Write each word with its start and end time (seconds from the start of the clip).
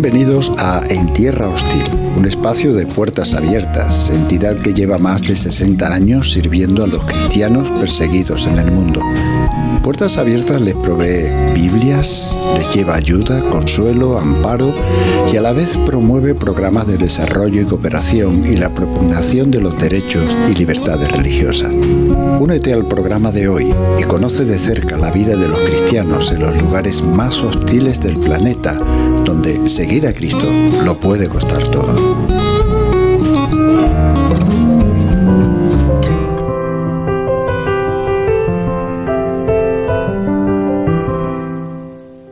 Bienvenidos 0.00 0.52
a 0.58 0.80
En 0.90 1.12
Tierra 1.12 1.48
Hostil, 1.48 1.82
un 2.16 2.24
espacio 2.24 2.72
de 2.72 2.86
puertas 2.86 3.34
abiertas, 3.34 4.10
entidad 4.10 4.56
que 4.62 4.72
lleva 4.72 4.96
más 4.96 5.22
de 5.22 5.34
60 5.34 5.92
años 5.92 6.30
sirviendo 6.30 6.84
a 6.84 6.86
los 6.86 7.04
cristianos 7.04 7.68
perseguidos 7.68 8.46
en 8.46 8.60
el 8.60 8.70
mundo. 8.70 9.02
Puertas 9.88 10.18
Abiertas 10.18 10.60
les 10.60 10.74
provee 10.74 11.30
Biblias, 11.54 12.36
les 12.58 12.70
lleva 12.74 12.94
ayuda, 12.94 13.40
consuelo, 13.48 14.18
amparo 14.18 14.74
y 15.32 15.38
a 15.38 15.40
la 15.40 15.54
vez 15.54 15.78
promueve 15.86 16.34
programas 16.34 16.86
de 16.86 16.98
desarrollo 16.98 17.62
y 17.62 17.64
cooperación 17.64 18.44
y 18.44 18.56
la 18.56 18.74
propugnación 18.74 19.50
de 19.50 19.62
los 19.62 19.78
derechos 19.78 20.36
y 20.46 20.54
libertades 20.54 21.10
religiosas. 21.10 21.72
Únete 22.38 22.74
al 22.74 22.84
programa 22.84 23.32
de 23.32 23.48
hoy 23.48 23.72
y 23.98 24.02
conoce 24.02 24.44
de 24.44 24.58
cerca 24.58 24.98
la 24.98 25.10
vida 25.10 25.36
de 25.36 25.48
los 25.48 25.60
cristianos 25.60 26.32
en 26.32 26.40
los 26.40 26.62
lugares 26.62 27.00
más 27.00 27.40
hostiles 27.40 27.98
del 28.02 28.18
planeta, 28.18 28.74
donde 29.24 29.70
seguir 29.70 30.06
a 30.06 30.12
Cristo 30.12 30.44
lo 30.84 31.00
puede 31.00 31.30
costar 31.30 31.66
todo. 31.68 32.47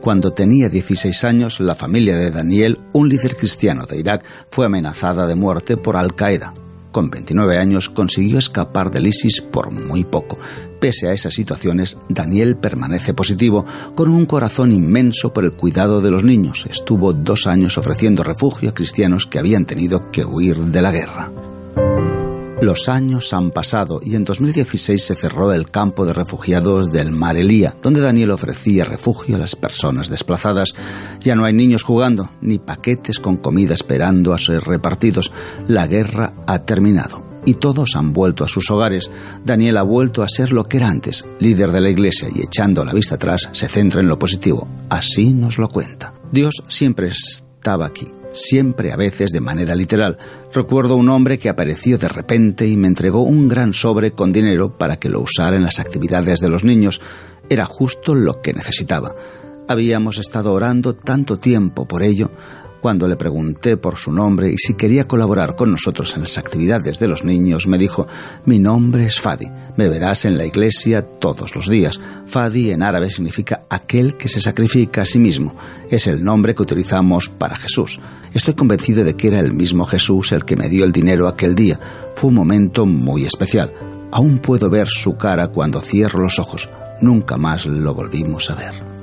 Cuando 0.07 0.31
tenía 0.31 0.69
16 0.69 1.25
años, 1.25 1.59
la 1.59 1.75
familia 1.75 2.15
de 2.15 2.31
Daniel, 2.31 2.79
un 2.93 3.09
líder 3.09 3.35
cristiano 3.35 3.85
de 3.85 3.99
Irak, 3.99 4.23
fue 4.49 4.65
amenazada 4.65 5.27
de 5.27 5.35
muerte 5.35 5.75
por 5.75 5.97
Al-Qaeda. 5.97 6.53
Con 6.93 7.09
29 7.09 7.57
años 7.57 7.89
consiguió 7.89 8.37
escapar 8.37 8.89
del 8.89 9.07
ISIS 9.07 9.41
por 9.41 9.69
muy 9.69 10.05
poco. 10.05 10.37
Pese 10.79 11.09
a 11.09 11.11
esas 11.11 11.33
situaciones, 11.33 11.99
Daniel 12.07 12.55
permanece 12.55 13.13
positivo, 13.13 13.65
con 13.95 14.07
un 14.07 14.25
corazón 14.25 14.71
inmenso 14.71 15.33
por 15.33 15.43
el 15.43 15.51
cuidado 15.51 15.99
de 15.99 16.09
los 16.09 16.23
niños. 16.23 16.65
Estuvo 16.69 17.11
dos 17.11 17.45
años 17.45 17.77
ofreciendo 17.77 18.23
refugio 18.23 18.69
a 18.69 18.73
cristianos 18.73 19.25
que 19.25 19.39
habían 19.39 19.65
tenido 19.65 20.09
que 20.09 20.23
huir 20.23 20.55
de 20.57 20.81
la 20.81 20.91
guerra. 20.91 21.29
Los 22.61 22.89
años 22.89 23.33
han 23.33 23.51
pasado 23.51 24.01
y 24.03 24.15
en 24.15 24.23
2016 24.23 25.03
se 25.03 25.15
cerró 25.15 25.53
el 25.53 25.69
campo 25.69 26.07
de 26.07 26.13
refugiados 26.13 26.91
del 26.91 27.11
Mar 27.11 27.37
Elía, 27.37 27.75
donde 27.83 28.01
Daniel 28.01 28.31
ofrecía 28.31 28.83
refugio 28.83 29.35
a 29.35 29.39
las 29.39 29.55
personas 29.55 30.09
desplazadas. 30.09 30.73
Ya 31.19 31.35
no 31.35 31.45
hay 31.45 31.53
niños 31.53 31.83
jugando, 31.83 32.31
ni 32.41 32.57
paquetes 32.57 33.19
con 33.19 33.37
comida 33.37 33.75
esperando 33.75 34.33
a 34.33 34.39
ser 34.39 34.63
repartidos. 34.63 35.31
La 35.67 35.85
guerra 35.85 36.33
ha 36.47 36.65
terminado 36.65 37.27
y 37.45 37.53
todos 37.53 37.95
han 37.95 38.11
vuelto 38.11 38.43
a 38.43 38.47
sus 38.47 38.71
hogares. 38.71 39.11
Daniel 39.45 39.77
ha 39.77 39.83
vuelto 39.83 40.23
a 40.23 40.27
ser 40.27 40.51
lo 40.51 40.63
que 40.63 40.77
era 40.77 40.89
antes, 40.89 41.25
líder 41.39 41.71
de 41.71 41.81
la 41.81 41.89
iglesia, 41.89 42.27
y 42.33 42.41
echando 42.41 42.83
la 42.83 42.91
vista 42.91 43.15
atrás 43.15 43.49
se 43.51 43.67
centra 43.67 44.01
en 44.01 44.07
lo 44.07 44.17
positivo. 44.17 44.67
Así 44.89 45.31
nos 45.31 45.59
lo 45.59 45.69
cuenta. 45.69 46.11
Dios 46.31 46.63
siempre 46.67 47.09
estaba 47.09 47.85
aquí 47.85 48.16
siempre 48.31 48.91
a 48.91 48.95
veces 48.95 49.31
de 49.31 49.41
manera 49.41 49.75
literal. 49.75 50.17
Recuerdo 50.53 50.95
un 50.95 51.09
hombre 51.09 51.37
que 51.37 51.49
apareció 51.49 51.97
de 51.97 52.07
repente 52.07 52.67
y 52.67 52.75
me 52.77 52.87
entregó 52.87 53.21
un 53.21 53.47
gran 53.47 53.73
sobre 53.73 54.11
con 54.11 54.31
dinero 54.31 54.77
para 54.77 54.97
que 54.97 55.09
lo 55.09 55.21
usara 55.21 55.57
en 55.57 55.63
las 55.63 55.79
actividades 55.79 56.39
de 56.39 56.49
los 56.49 56.63
niños. 56.63 57.01
Era 57.49 57.65
justo 57.65 58.15
lo 58.15 58.41
que 58.41 58.53
necesitaba. 58.53 59.15
Habíamos 59.67 60.17
estado 60.17 60.53
orando 60.53 60.95
tanto 60.95 61.37
tiempo 61.37 61.87
por 61.87 62.03
ello, 62.03 62.31
cuando 62.81 63.07
le 63.07 63.15
pregunté 63.15 63.77
por 63.77 63.97
su 63.97 64.11
nombre 64.11 64.51
y 64.51 64.57
si 64.57 64.75
quería 64.75 65.07
colaborar 65.07 65.55
con 65.55 65.71
nosotros 65.71 66.15
en 66.15 66.21
las 66.21 66.37
actividades 66.37 66.99
de 66.99 67.07
los 67.07 67.23
niños, 67.23 67.67
me 67.67 67.77
dijo, 67.77 68.07
mi 68.45 68.59
nombre 68.59 69.05
es 69.05 69.19
Fadi, 69.19 69.47
me 69.75 69.89
verás 69.89 70.25
en 70.25 70.37
la 70.37 70.45
iglesia 70.45 71.01
todos 71.01 71.55
los 71.55 71.69
días. 71.69 71.99
Fadi 72.25 72.71
en 72.71 72.83
árabe 72.83 73.09
significa 73.09 73.63
aquel 73.69 74.17
que 74.17 74.27
se 74.27 74.41
sacrifica 74.41 75.01
a 75.01 75.05
sí 75.05 75.19
mismo. 75.19 75.55
Es 75.89 76.07
el 76.07 76.23
nombre 76.23 76.55
que 76.55 76.63
utilizamos 76.63 77.29
para 77.29 77.55
Jesús. 77.55 77.99
Estoy 78.33 78.53
convencido 78.53 79.03
de 79.03 79.15
que 79.15 79.29
era 79.29 79.39
el 79.39 79.53
mismo 79.53 79.85
Jesús 79.85 80.31
el 80.31 80.45
que 80.45 80.55
me 80.55 80.69
dio 80.69 80.85
el 80.85 80.91
dinero 80.91 81.27
aquel 81.27 81.55
día. 81.55 81.79
Fue 82.15 82.29
un 82.29 82.35
momento 82.35 82.85
muy 82.85 83.25
especial. 83.25 83.73
Aún 84.11 84.39
puedo 84.39 84.69
ver 84.69 84.87
su 84.87 85.17
cara 85.17 85.49
cuando 85.49 85.81
cierro 85.81 86.21
los 86.21 86.39
ojos. 86.39 86.69
Nunca 87.01 87.37
más 87.37 87.65
lo 87.65 87.93
volvimos 87.93 88.49
a 88.49 88.55
ver. 88.55 88.96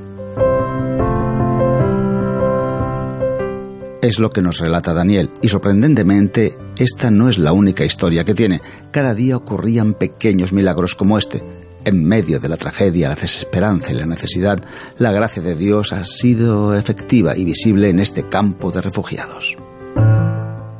Es 4.04 4.18
lo 4.18 4.28
que 4.28 4.42
nos 4.42 4.58
relata 4.58 4.92
Daniel, 4.92 5.30
y 5.40 5.48
sorprendentemente, 5.48 6.58
esta 6.76 7.10
no 7.10 7.26
es 7.26 7.38
la 7.38 7.54
única 7.54 7.86
historia 7.86 8.22
que 8.22 8.34
tiene. 8.34 8.60
Cada 8.90 9.14
día 9.14 9.34
ocurrían 9.34 9.94
pequeños 9.94 10.52
milagros 10.52 10.94
como 10.94 11.16
este. 11.16 11.42
En 11.86 12.04
medio 12.04 12.38
de 12.38 12.50
la 12.50 12.58
tragedia, 12.58 13.08
la 13.08 13.14
desesperanza 13.14 13.92
y 13.92 13.94
la 13.94 14.04
necesidad, 14.04 14.62
la 14.98 15.10
gracia 15.10 15.42
de 15.42 15.54
Dios 15.54 15.94
ha 15.94 16.04
sido 16.04 16.74
efectiva 16.74 17.34
y 17.34 17.46
visible 17.46 17.88
en 17.88 17.98
este 17.98 18.28
campo 18.28 18.70
de 18.70 18.82
refugiados. 18.82 19.56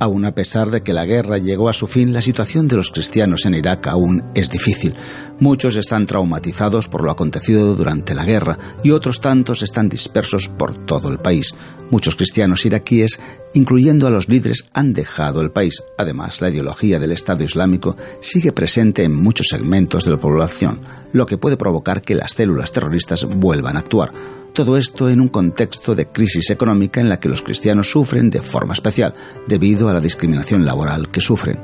Aún 0.00 0.24
a 0.24 0.34
pesar 0.34 0.70
de 0.70 0.82
que 0.82 0.92
la 0.92 1.04
guerra 1.04 1.38
llegó 1.38 1.68
a 1.68 1.72
su 1.72 1.86
fin, 1.86 2.12
la 2.12 2.20
situación 2.20 2.66
de 2.66 2.76
los 2.76 2.90
cristianos 2.90 3.46
en 3.46 3.54
Irak 3.54 3.86
aún 3.86 4.24
es 4.34 4.50
difícil. 4.50 4.94
Muchos 5.38 5.76
están 5.76 6.06
traumatizados 6.06 6.88
por 6.88 7.02
lo 7.02 7.10
acontecido 7.10 7.74
durante 7.74 8.14
la 8.14 8.24
guerra 8.24 8.58
y 8.82 8.90
otros 8.90 9.20
tantos 9.20 9.62
están 9.62 9.88
dispersos 9.88 10.48
por 10.48 10.84
todo 10.84 11.10
el 11.10 11.18
país. 11.18 11.54
Muchos 11.90 12.16
cristianos 12.16 12.66
iraquíes, 12.66 13.20
incluyendo 13.54 14.06
a 14.06 14.10
los 14.10 14.28
líderes, 14.28 14.66
han 14.72 14.92
dejado 14.92 15.40
el 15.40 15.50
país. 15.50 15.82
Además, 15.96 16.40
la 16.40 16.50
ideología 16.50 16.98
del 16.98 17.12
Estado 17.12 17.44
Islámico 17.44 17.96
sigue 18.20 18.52
presente 18.52 19.04
en 19.04 19.14
muchos 19.14 19.48
segmentos 19.48 20.04
de 20.04 20.12
la 20.12 20.18
población, 20.18 20.80
lo 21.12 21.26
que 21.26 21.38
puede 21.38 21.56
provocar 21.56 22.02
que 22.02 22.14
las 22.14 22.32
células 22.32 22.72
terroristas 22.72 23.24
vuelvan 23.24 23.76
a 23.76 23.80
actuar. 23.80 24.12
Todo 24.54 24.76
esto 24.76 25.08
en 25.08 25.20
un 25.20 25.30
contexto 25.30 25.96
de 25.96 26.06
crisis 26.06 26.48
económica 26.50 27.00
en 27.00 27.08
la 27.08 27.18
que 27.18 27.28
los 27.28 27.42
cristianos 27.42 27.90
sufren 27.90 28.30
de 28.30 28.40
forma 28.40 28.72
especial 28.72 29.12
debido 29.48 29.88
a 29.88 29.92
la 29.92 30.00
discriminación 30.00 30.64
laboral 30.64 31.10
que 31.10 31.20
sufren. 31.20 31.58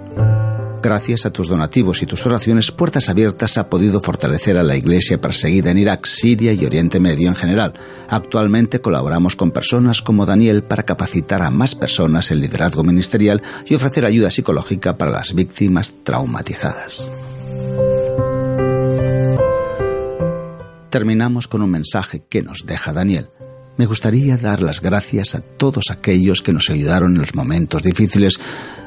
Gracias 0.82 1.24
a 1.24 1.30
tus 1.30 1.46
donativos 1.46 2.02
y 2.02 2.06
tus 2.06 2.26
oraciones, 2.26 2.72
Puertas 2.72 3.08
Abiertas 3.08 3.58
ha 3.58 3.68
podido 3.68 4.00
fortalecer 4.00 4.58
a 4.58 4.64
la 4.64 4.76
iglesia 4.76 5.20
perseguida 5.20 5.70
en 5.70 5.78
Irak, 5.78 6.04
Siria 6.04 6.52
y 6.52 6.64
Oriente 6.64 6.98
Medio 6.98 7.28
en 7.28 7.36
general. 7.36 7.74
Actualmente 8.08 8.80
colaboramos 8.80 9.36
con 9.36 9.52
personas 9.52 10.02
como 10.02 10.26
Daniel 10.26 10.64
para 10.64 10.82
capacitar 10.82 11.42
a 11.42 11.50
más 11.50 11.76
personas 11.76 12.32
en 12.32 12.40
liderazgo 12.40 12.82
ministerial 12.82 13.40
y 13.66 13.76
ofrecer 13.76 14.04
ayuda 14.04 14.32
psicológica 14.32 14.98
para 14.98 15.12
las 15.12 15.32
víctimas 15.32 15.94
traumatizadas. 16.02 17.06
Terminamos 20.90 21.48
con 21.48 21.62
un 21.62 21.70
mensaje 21.70 22.22
que 22.28 22.42
nos 22.42 22.66
deja 22.66 22.92
Daniel. 22.92 23.28
Me 23.76 23.86
gustaría 23.86 24.36
dar 24.36 24.60
las 24.60 24.82
gracias 24.82 25.34
a 25.34 25.40
todos 25.40 25.90
aquellos 25.90 26.42
que 26.42 26.52
nos 26.52 26.68
ayudaron 26.68 27.12
en 27.12 27.20
los 27.20 27.34
momentos 27.34 27.82
difíciles. 27.82 28.38